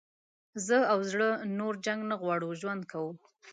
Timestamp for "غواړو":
2.21-2.49